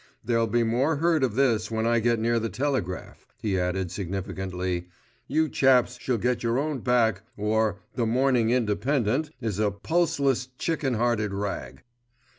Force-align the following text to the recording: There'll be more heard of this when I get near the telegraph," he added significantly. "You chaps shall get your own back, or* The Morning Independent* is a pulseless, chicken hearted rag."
There'll 0.25 0.47
be 0.47 0.63
more 0.63 0.95
heard 0.95 1.23
of 1.23 1.35
this 1.35 1.69
when 1.69 1.85
I 1.85 1.99
get 1.99 2.17
near 2.19 2.39
the 2.39 2.49
telegraph," 2.49 3.27
he 3.39 3.59
added 3.59 3.91
significantly. 3.91 4.87
"You 5.27 5.47
chaps 5.47 5.99
shall 5.99 6.17
get 6.17 6.41
your 6.41 6.57
own 6.57 6.79
back, 6.79 7.21
or* 7.37 7.81
The 7.93 8.07
Morning 8.07 8.49
Independent* 8.49 9.29
is 9.41 9.59
a 9.59 9.69
pulseless, 9.69 10.47
chicken 10.57 10.95
hearted 10.95 11.35
rag." 11.35 11.83